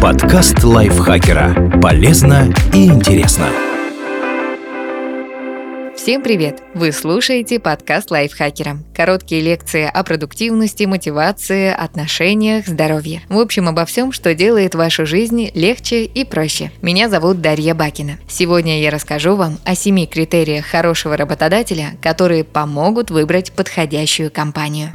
Подкаст 0.00 0.64
лайфхакера. 0.64 1.80
Полезно 1.80 2.52
и 2.72 2.86
интересно. 2.86 3.46
Всем 5.94 6.22
привет! 6.22 6.62
Вы 6.74 6.90
слушаете 6.92 7.60
подкаст 7.60 8.10
лайфхакера. 8.10 8.78
Короткие 8.96 9.42
лекции 9.42 9.84
о 9.84 10.02
продуктивности, 10.02 10.84
мотивации, 10.84 11.72
отношениях, 11.72 12.66
здоровье. 12.66 13.22
В 13.28 13.38
общем, 13.38 13.68
обо 13.68 13.84
всем, 13.84 14.10
что 14.10 14.34
делает 14.34 14.74
вашу 14.74 15.06
жизнь 15.06 15.50
легче 15.54 16.04
и 16.04 16.24
проще. 16.24 16.72
Меня 16.82 17.08
зовут 17.08 17.40
Дарья 17.40 17.74
Бакина. 17.74 18.18
Сегодня 18.26 18.80
я 18.80 18.90
расскажу 18.90 19.36
вам 19.36 19.58
о 19.64 19.74
семи 19.74 20.06
критериях 20.06 20.66
хорошего 20.66 21.16
работодателя, 21.16 21.96
которые 22.02 22.42
помогут 22.42 23.10
выбрать 23.10 23.52
подходящую 23.52 24.30
компанию 24.32 24.92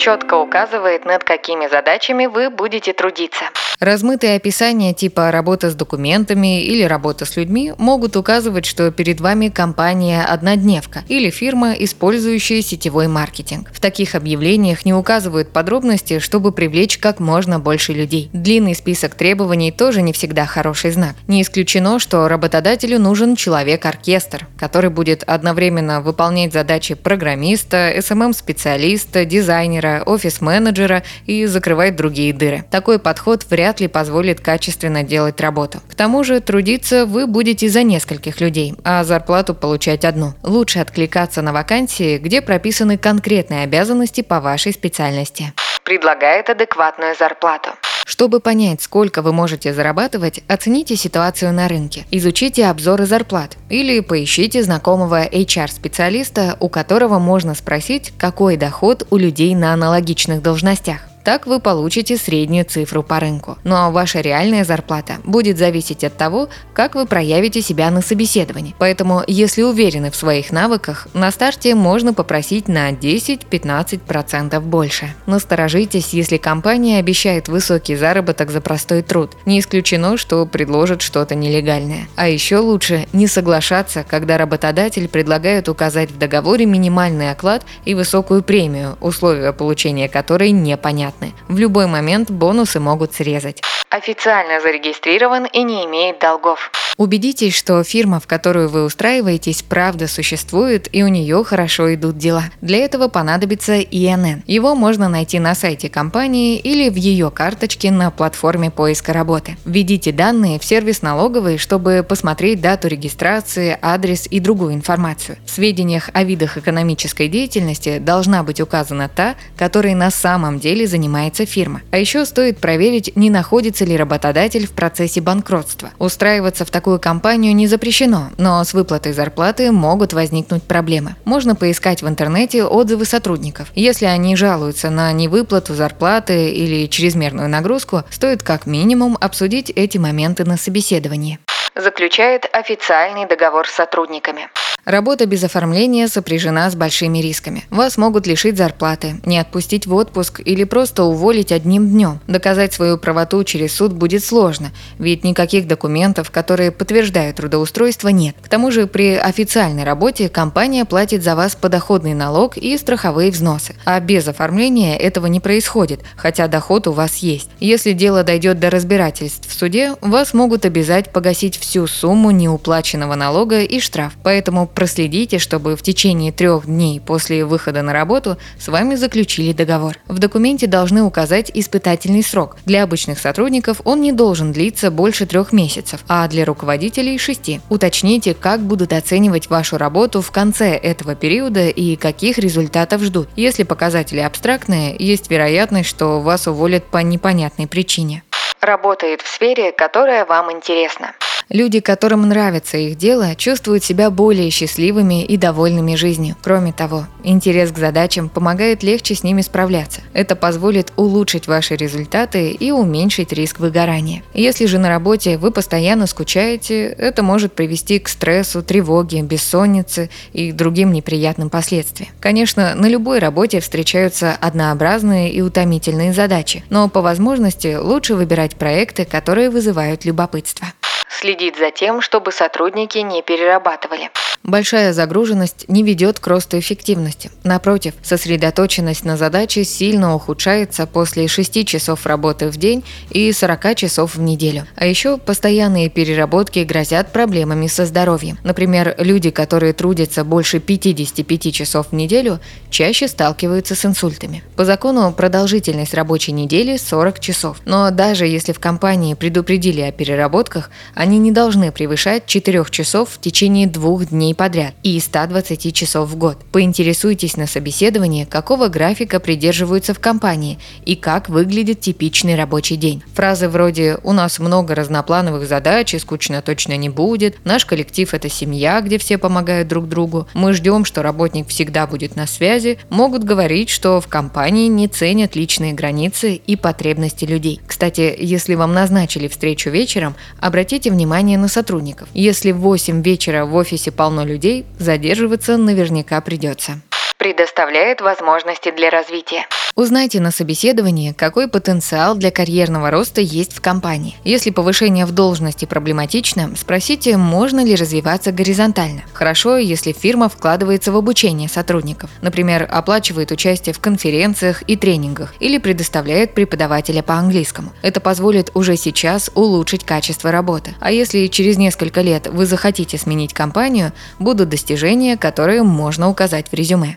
четко 0.00 0.34
указывает, 0.34 1.04
над 1.04 1.22
какими 1.24 1.68
задачами 1.68 2.26
вы 2.26 2.50
будете 2.50 2.92
трудиться. 2.92 3.44
Размытые 3.80 4.36
описания 4.36 4.92
типа 4.92 5.30
работа 5.30 5.70
с 5.70 5.74
документами 5.74 6.62
или 6.62 6.82
работа 6.82 7.24
с 7.24 7.36
людьми 7.36 7.72
могут 7.78 8.16
указывать, 8.16 8.66
что 8.66 8.90
перед 8.90 9.20
вами 9.20 9.48
компания-однодневка 9.48 11.02
или 11.08 11.30
фирма, 11.30 11.72
использующая 11.72 12.60
сетевой 12.60 13.08
маркетинг. 13.08 13.70
В 13.72 13.80
таких 13.80 14.14
объявлениях 14.14 14.84
не 14.84 14.92
указывают 14.92 15.50
подробности, 15.52 16.18
чтобы 16.18 16.52
привлечь 16.52 16.98
как 16.98 17.20
можно 17.20 17.58
больше 17.58 17.92
людей. 17.92 18.28
Длинный 18.32 18.74
список 18.74 19.14
требований 19.14 19.70
тоже 19.70 20.02
не 20.02 20.12
всегда 20.12 20.46
хороший 20.46 20.90
знак. 20.90 21.14
Не 21.26 21.40
исключено, 21.40 21.98
что 21.98 22.28
работодателю 22.28 22.98
нужен 22.98 23.36
человек-оркестр, 23.36 24.46
который 24.58 24.90
будет 24.90 25.24
одновременно 25.26 26.00
выполнять 26.00 26.52
задачи 26.52 26.94
программиста, 26.94 27.92
SMM-специалиста, 27.96 29.24
дизайнера, 29.24 29.89
офис-менеджера 29.98 31.02
и 31.26 31.46
закрывать 31.46 31.96
другие 31.96 32.32
дыры. 32.32 32.64
Такой 32.70 32.98
подход 32.98 33.44
вряд 33.50 33.80
ли 33.80 33.88
позволит 33.88 34.40
качественно 34.40 35.02
делать 35.02 35.40
работу. 35.40 35.80
К 35.88 35.94
тому 35.94 36.24
же 36.24 36.40
трудиться 36.40 37.06
вы 37.06 37.26
будете 37.26 37.68
за 37.68 37.82
нескольких 37.82 38.40
людей, 38.40 38.74
а 38.84 39.04
зарплату 39.04 39.54
получать 39.54 40.04
одну. 40.04 40.34
Лучше 40.42 40.78
откликаться 40.78 41.42
на 41.42 41.52
вакансии, 41.52 42.18
где 42.18 42.40
прописаны 42.40 42.98
конкретные 42.98 43.64
обязанности 43.64 44.20
по 44.20 44.40
вашей 44.40 44.72
специальности. 44.72 45.52
Предлагает 45.90 46.48
адекватную 46.48 47.16
зарплату. 47.16 47.70
Чтобы 48.06 48.38
понять, 48.38 48.80
сколько 48.80 49.22
вы 49.22 49.32
можете 49.32 49.74
зарабатывать, 49.74 50.40
оцените 50.46 50.94
ситуацию 50.94 51.52
на 51.52 51.66
рынке, 51.66 52.04
изучите 52.12 52.66
обзоры 52.66 53.06
зарплат 53.06 53.56
или 53.68 53.98
поищите 53.98 54.62
знакомого 54.62 55.26
HR-специалиста, 55.26 56.56
у 56.60 56.68
которого 56.68 57.18
можно 57.18 57.56
спросить, 57.56 58.12
какой 58.16 58.56
доход 58.56 59.04
у 59.10 59.16
людей 59.16 59.52
на 59.56 59.72
аналогичных 59.72 60.42
должностях. 60.42 61.09
Так 61.24 61.46
вы 61.46 61.60
получите 61.60 62.16
среднюю 62.16 62.64
цифру 62.64 63.02
по 63.02 63.20
рынку. 63.20 63.58
Ну 63.64 63.76
а 63.76 63.90
ваша 63.90 64.20
реальная 64.20 64.64
зарплата 64.64 65.16
будет 65.24 65.58
зависеть 65.58 66.02
от 66.04 66.16
того, 66.16 66.48
как 66.72 66.94
вы 66.94 67.06
проявите 67.06 67.60
себя 67.60 67.90
на 67.90 68.00
собеседовании. 68.00 68.74
Поэтому, 68.78 69.22
если 69.26 69.62
уверены 69.62 70.10
в 70.10 70.16
своих 70.16 70.50
навыках, 70.50 71.08
на 71.12 71.30
старте 71.30 71.74
можно 71.74 72.14
попросить 72.14 72.68
на 72.68 72.90
10-15% 72.90 74.60
больше. 74.60 75.14
Насторожитесь, 75.26 76.14
если 76.14 76.38
компания 76.38 76.98
обещает 76.98 77.48
высокий 77.48 77.96
заработок 77.96 78.50
за 78.50 78.60
простой 78.60 79.02
труд. 79.02 79.32
Не 79.44 79.60
исключено, 79.60 80.16
что 80.16 80.46
предложит 80.46 81.02
что-то 81.02 81.34
нелегальное. 81.34 82.08
А 82.16 82.28
еще 82.28 82.58
лучше 82.58 83.06
не 83.12 83.26
соглашаться, 83.26 84.04
когда 84.08 84.38
работодатель 84.38 85.08
предлагает 85.08 85.68
указать 85.68 86.10
в 86.10 86.18
договоре 86.18 86.64
минимальный 86.64 87.30
оклад 87.30 87.64
и 87.84 87.94
высокую 87.94 88.42
премию, 88.42 88.96
условия 89.00 89.52
получения 89.52 90.08
которой 90.08 90.50
непонятны 90.50 91.09
понятны. 91.10 91.34
В 91.48 91.58
любой 91.58 91.86
момент 91.86 92.30
бонусы 92.30 92.80
могут 92.80 93.14
срезать. 93.14 93.62
Официально 93.90 94.60
зарегистрирован 94.60 95.46
и 95.46 95.64
не 95.64 95.84
имеет 95.84 96.20
долгов. 96.20 96.70
Убедитесь, 96.96 97.56
что 97.56 97.82
фирма, 97.82 98.20
в 98.20 98.28
которую 98.28 98.68
вы 98.68 98.84
устраиваетесь, 98.84 99.62
правда 99.62 100.06
существует 100.06 100.88
и 100.92 101.02
у 101.02 101.08
нее 101.08 101.42
хорошо 101.42 101.92
идут 101.94 102.16
дела. 102.16 102.44
Для 102.60 102.78
этого 102.78 103.08
понадобится 103.08 103.80
ИНН. 103.80 104.44
Его 104.46 104.76
можно 104.76 105.08
найти 105.08 105.40
на 105.40 105.56
сайте 105.56 105.88
компании 105.88 106.56
или 106.56 106.88
в 106.88 106.94
ее 106.94 107.32
карточке 107.32 107.90
на 107.90 108.12
платформе 108.12 108.70
поиска 108.70 109.12
работы. 109.12 109.56
Введите 109.64 110.12
данные 110.12 110.60
в 110.60 110.64
сервис 110.64 111.02
налоговой, 111.02 111.58
чтобы 111.58 112.06
посмотреть 112.08 112.60
дату 112.60 112.86
регистрации, 112.86 113.76
адрес 113.82 114.28
и 114.30 114.38
другую 114.38 114.74
информацию. 114.74 115.38
В 115.46 115.50
сведениях 115.50 116.10
о 116.12 116.22
видах 116.22 116.58
экономической 116.58 117.26
деятельности 117.26 117.98
должна 117.98 118.44
быть 118.44 118.60
указана 118.60 119.08
та, 119.08 119.34
которой 119.56 119.94
на 119.94 120.12
самом 120.12 120.60
деле 120.60 120.86
занимается 120.86 121.44
фирма. 121.44 121.80
А 121.90 121.98
еще 121.98 122.24
стоит 122.24 122.58
проверить, 122.58 123.16
не 123.16 123.30
находится 123.30 123.79
ли 123.84 123.96
работодатель 123.96 124.66
в 124.66 124.72
процессе 124.72 125.20
банкротства. 125.20 125.90
Устраиваться 125.98 126.64
в 126.64 126.70
такую 126.70 126.98
компанию 126.98 127.54
не 127.54 127.66
запрещено, 127.66 128.30
но 128.38 128.62
с 128.62 128.74
выплатой 128.74 129.12
зарплаты 129.12 129.72
могут 129.72 130.12
возникнуть 130.12 130.62
проблемы. 130.62 131.16
Можно 131.24 131.54
поискать 131.54 132.02
в 132.02 132.08
интернете 132.08 132.64
отзывы 132.64 133.04
сотрудников. 133.04 133.68
Если 133.74 134.06
они 134.06 134.36
жалуются 134.36 134.90
на 134.90 135.12
невыплату 135.12 135.74
зарплаты 135.74 136.50
или 136.50 136.86
чрезмерную 136.86 137.48
нагрузку, 137.48 138.04
стоит 138.10 138.42
как 138.42 138.66
минимум 138.66 139.16
обсудить 139.20 139.70
эти 139.70 139.98
моменты 139.98 140.44
на 140.44 140.56
собеседовании 140.56 141.38
заключает 141.74 142.48
официальный 142.52 143.26
договор 143.26 143.66
с 143.66 143.72
сотрудниками. 143.72 144.48
Работа 144.84 145.26
без 145.26 145.44
оформления 145.44 146.08
сопряжена 146.08 146.70
с 146.70 146.74
большими 146.74 147.18
рисками. 147.18 147.64
Вас 147.70 147.98
могут 147.98 148.26
лишить 148.26 148.56
зарплаты, 148.56 149.20
не 149.26 149.38
отпустить 149.38 149.86
в 149.86 149.94
отпуск 149.94 150.40
или 150.44 150.64
просто 150.64 151.04
уволить 151.04 151.52
одним 151.52 151.90
днем. 151.90 152.20
Доказать 152.26 152.72
свою 152.72 152.96
правоту 152.96 153.44
через 153.44 153.74
суд 153.74 153.92
будет 153.92 154.24
сложно, 154.24 154.72
ведь 154.98 155.22
никаких 155.22 155.66
документов, 155.66 156.30
которые 156.30 156.70
подтверждают 156.70 157.36
трудоустройство, 157.36 158.08
нет. 158.08 158.36
К 158.40 158.48
тому 158.48 158.70
же 158.70 158.86
при 158.86 159.16
официальной 159.16 159.84
работе 159.84 160.28
компания 160.28 160.84
платит 160.86 161.22
за 161.22 161.36
вас 161.36 161.54
подоходный 161.54 162.14
налог 162.14 162.56
и 162.56 162.78
страховые 162.78 163.30
взносы. 163.30 163.74
А 163.84 164.00
без 164.00 164.26
оформления 164.28 164.96
этого 164.96 165.26
не 165.26 165.40
происходит, 165.40 166.00
хотя 166.16 166.48
доход 166.48 166.86
у 166.86 166.92
вас 166.92 167.16
есть. 167.16 167.50
Если 167.60 167.92
дело 167.92 168.22
дойдет 168.22 168.58
до 168.58 168.70
разбирательств 168.70 169.48
в 169.48 169.52
суде, 169.52 169.94
вас 170.00 170.32
могут 170.32 170.64
обязать 170.64 171.12
погасить 171.12 171.58
всю 171.58 171.86
сумму 171.86 172.30
неуплаченного 172.30 173.14
налога 173.14 173.60
и 173.60 173.80
штраф. 173.80 174.14
Поэтому 174.22 174.69
проследите, 174.74 175.38
чтобы 175.38 175.76
в 175.76 175.82
течение 175.82 176.32
трех 176.32 176.66
дней 176.66 177.00
после 177.00 177.44
выхода 177.44 177.82
на 177.82 177.92
работу 177.92 178.38
с 178.58 178.68
вами 178.68 178.94
заключили 178.94 179.52
договор. 179.52 179.96
В 180.06 180.18
документе 180.18 180.66
должны 180.66 181.02
указать 181.02 181.50
испытательный 181.52 182.22
срок. 182.22 182.56
Для 182.64 182.82
обычных 182.82 183.18
сотрудников 183.18 183.80
он 183.84 184.00
не 184.00 184.12
должен 184.12 184.52
длиться 184.52 184.90
больше 184.90 185.26
трех 185.26 185.52
месяцев, 185.52 186.00
а 186.08 186.26
для 186.28 186.44
руководителей– 186.44 187.18
шести. 187.18 187.60
Уточните, 187.68 188.34
как 188.34 188.60
будут 188.60 188.92
оценивать 188.92 189.50
вашу 189.50 189.78
работу 189.78 190.22
в 190.22 190.30
конце 190.30 190.76
этого 190.76 191.14
периода 191.14 191.68
и 191.68 191.96
каких 191.96 192.38
результатов 192.38 193.02
ждут. 193.02 193.28
Если 193.36 193.62
показатели 193.62 194.20
абстрактные, 194.20 194.96
есть 194.98 195.30
вероятность, 195.30 195.88
что 195.88 196.20
вас 196.20 196.46
уволят 196.46 196.84
по 196.84 196.98
непонятной 196.98 197.66
причине. 197.66 198.22
Работает 198.60 199.22
в 199.22 199.28
сфере, 199.28 199.72
которая 199.72 200.26
вам 200.26 200.52
интересна. 200.52 201.14
Люди, 201.50 201.80
которым 201.80 202.28
нравится 202.28 202.76
их 202.76 202.96
дело, 202.96 203.34
чувствуют 203.34 203.82
себя 203.82 204.08
более 204.10 204.50
счастливыми 204.50 205.24
и 205.24 205.36
довольными 205.36 205.96
жизнью. 205.96 206.36
Кроме 206.40 206.72
того, 206.72 207.08
интерес 207.24 207.72
к 207.72 207.78
задачам 207.78 208.28
помогает 208.28 208.84
легче 208.84 209.16
с 209.16 209.24
ними 209.24 209.42
справляться. 209.42 210.00
Это 210.12 210.36
позволит 210.36 210.92
улучшить 210.94 211.48
ваши 211.48 211.74
результаты 211.74 212.52
и 212.52 212.70
уменьшить 212.70 213.32
риск 213.32 213.58
выгорания. 213.58 214.22
Если 214.32 214.66
же 214.66 214.78
на 214.78 214.88
работе 214.88 215.38
вы 215.38 215.50
постоянно 215.50 216.06
скучаете, 216.06 216.84
это 216.86 217.24
может 217.24 217.52
привести 217.52 217.98
к 217.98 218.08
стрессу, 218.08 218.62
тревоге, 218.62 219.22
бессоннице 219.22 220.08
и 220.32 220.52
другим 220.52 220.92
неприятным 220.92 221.50
последствиям. 221.50 222.12
Конечно, 222.20 222.76
на 222.76 222.86
любой 222.86 223.18
работе 223.18 223.58
встречаются 223.58 224.36
однообразные 224.40 225.32
и 225.32 225.40
утомительные 225.40 226.12
задачи, 226.12 226.62
но 226.70 226.88
по 226.88 227.00
возможности 227.00 227.74
лучше 227.74 228.14
выбирать 228.14 228.54
проекты, 228.54 229.04
которые 229.04 229.50
вызывают 229.50 230.04
любопытство 230.04 230.68
следит 231.10 231.56
за 231.56 231.70
тем, 231.70 232.00
чтобы 232.00 232.32
сотрудники 232.32 232.98
не 232.98 233.22
перерабатывали. 233.22 234.10
Большая 234.42 234.94
загруженность 234.94 235.66
не 235.68 235.82
ведет 235.82 236.18
к 236.18 236.26
росту 236.26 236.58
эффективности. 236.58 237.30
Напротив, 237.44 237.92
сосредоточенность 238.02 239.04
на 239.04 239.18
задаче 239.18 239.64
сильно 239.64 240.14
ухудшается 240.14 240.86
после 240.86 241.28
6 241.28 241.66
часов 241.66 242.06
работы 242.06 242.48
в 242.48 242.56
день 242.56 242.82
и 243.10 243.30
40 243.32 243.74
часов 243.76 244.14
в 244.16 244.20
неделю. 244.20 244.66
А 244.76 244.86
еще 244.86 245.18
постоянные 245.18 245.90
переработки 245.90 246.60
грозят 246.60 247.12
проблемами 247.12 247.66
со 247.66 247.84
здоровьем. 247.84 248.38
Например, 248.42 248.94
люди, 248.98 249.30
которые 249.30 249.74
трудятся 249.74 250.24
больше 250.24 250.58
55 250.58 251.52
часов 251.52 251.88
в 251.90 251.92
неделю, 251.92 252.40
чаще 252.70 253.08
сталкиваются 253.08 253.74
с 253.74 253.84
инсультами. 253.84 254.42
По 254.56 254.64
закону 254.64 255.12
продолжительность 255.12 255.92
рабочей 255.92 256.32
недели 256.32 256.78
40 256.78 257.20
часов. 257.20 257.58
Но 257.66 257.90
даже 257.90 258.26
если 258.26 258.52
в 258.52 258.58
компании 258.58 259.12
предупредили 259.12 259.82
о 259.82 259.92
переработках, 259.92 260.70
они 260.94 261.18
не 261.18 261.30
должны 261.30 261.72
превышать 261.72 262.24
4 262.24 262.64
часов 262.70 263.10
в 263.10 263.20
течение 263.20 263.66
двух 263.66 264.06
дней 264.06 264.29
дней 264.30 264.34
подряд 264.34 264.74
и 264.82 264.98
120 264.98 265.74
часов 265.74 266.08
в 266.08 266.16
год. 266.16 266.38
Поинтересуйтесь 266.52 267.36
на 267.36 267.46
собеседовании, 267.46 268.24
какого 268.24 268.68
графика 268.68 269.20
придерживаются 269.20 269.94
в 269.94 270.00
компании 270.00 270.58
и 270.84 270.94
как 270.94 271.28
выглядит 271.28 271.80
типичный 271.80 272.36
рабочий 272.36 272.76
день. 272.76 273.02
Фразы 273.14 273.48
вроде 273.48 273.98
«У 274.02 274.12
нас 274.12 274.38
много 274.38 274.74
разноплановых 274.74 275.48
задач 275.48 275.94
и 275.94 275.98
скучно 275.98 276.42
точно 276.42 276.76
не 276.76 276.88
будет», 276.88 277.36
«Наш 277.44 277.64
коллектив– 277.64 278.08
это 278.14 278.28
семья, 278.28 278.80
где 278.80 278.98
все 278.98 279.18
помогают 279.18 279.68
друг 279.68 279.88
другу», 279.88 280.28
«Мы 280.34 280.52
ждем, 280.52 280.84
что 280.84 281.02
работник 281.02 281.48
всегда 281.48 281.86
будет 281.86 282.16
на 282.16 282.26
связи» 282.26 282.78
могут 282.90 283.24
говорить, 283.24 283.70
что 283.70 284.00
в 284.00 284.08
компании 284.08 284.68
не 284.68 284.88
ценят 284.88 285.36
личные 285.36 285.72
границы 285.72 286.34
и 286.34 286.56
потребности 286.56 287.24
людей. 287.24 287.60
Кстати, 287.66 288.14
если 288.18 288.54
вам 288.54 288.74
назначили 288.74 289.28
встречу 289.28 289.70
вечером, 289.70 290.14
обратите 290.38 290.90
внимание 290.90 291.38
на 291.38 291.48
сотрудников. 291.48 292.08
Если 292.14 292.52
в 292.52 292.58
8 292.58 293.02
вечера 293.02 293.44
в 293.44 293.54
офисе 293.54 293.90
полно 294.20 294.24
людей, 294.24 294.66
задерживаться 294.78 295.56
наверняка 295.56 296.20
придется 296.20 296.80
предоставляет 297.20 298.00
возможности 298.00 298.70
для 298.70 298.88
развития. 298.88 299.44
Узнайте 299.76 300.20
на 300.20 300.30
собеседовании, 300.30 301.12
какой 301.12 301.48
потенциал 301.48 302.14
для 302.14 302.30
карьерного 302.30 302.90
роста 302.90 303.20
есть 303.20 303.52
в 303.52 303.60
компании. 303.60 304.16
Если 304.24 304.50
повышение 304.50 305.04
в 305.04 305.12
должности 305.12 305.66
проблематично, 305.66 306.50
спросите, 306.56 307.18
можно 307.18 307.62
ли 307.62 307.76
развиваться 307.76 308.32
горизонтально. 308.32 309.02
Хорошо, 309.12 309.58
если 309.58 309.92
фирма 309.92 310.30
вкладывается 310.30 310.92
в 310.92 310.96
обучение 310.96 311.48
сотрудников, 311.48 312.10
например, 312.22 312.66
оплачивает 312.70 313.32
участие 313.32 313.74
в 313.74 313.80
конференциях 313.80 314.62
и 314.66 314.76
тренингах 314.76 315.34
или 315.40 315.58
предоставляет 315.58 316.34
преподавателя 316.34 317.02
по 317.02 317.14
английскому. 317.14 317.72
Это 317.82 318.00
позволит 318.00 318.50
уже 318.54 318.76
сейчас 318.76 319.30
улучшить 319.34 319.84
качество 319.84 320.32
работы. 320.32 320.74
А 320.80 320.90
если 320.90 321.26
через 321.26 321.58
несколько 321.58 322.00
лет 322.00 322.26
вы 322.28 322.46
захотите 322.46 322.96
сменить 322.96 323.34
компанию, 323.34 323.92
будут 324.18 324.48
достижения, 324.48 325.18
которые 325.18 325.62
можно 325.62 326.08
указать 326.08 326.48
в 326.48 326.54
резюме. 326.54 326.96